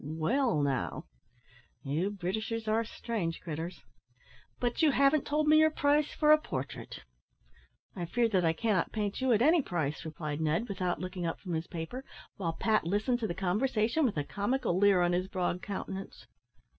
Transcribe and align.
"Wall, 0.03 0.63
now, 0.63 1.05
you 1.83 2.09
Britishers 2.09 2.67
are 2.67 2.83
strange 2.83 3.39
critters. 3.39 3.81
But 4.59 4.81
you 4.81 4.89
haven't 4.89 5.27
told 5.27 5.47
me 5.47 5.59
your 5.59 5.69
price 5.69 6.11
for 6.11 6.31
a 6.31 6.41
portrait." 6.41 7.01
"I 7.95 8.05
fear 8.05 8.27
that 8.29 8.43
I 8.43 8.51
cannot 8.53 8.91
paint 8.91 9.21
you 9.21 9.31
at 9.31 9.43
any 9.43 9.61
price," 9.61 10.03
replied 10.03 10.41
Ned, 10.41 10.67
without 10.67 10.99
looking 10.99 11.27
up 11.27 11.39
from 11.39 11.53
his 11.53 11.67
paper, 11.67 12.03
while 12.37 12.53
Pat 12.53 12.83
listened 12.83 13.19
to 13.19 13.27
the 13.27 13.35
conversation 13.35 14.03
with 14.03 14.17
a 14.17 14.23
comical 14.23 14.75
leer 14.75 15.01
on 15.03 15.13
his 15.13 15.27
broad 15.27 15.61
countenance. 15.61 16.25